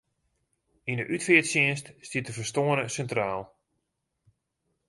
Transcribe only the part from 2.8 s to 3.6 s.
sintraal.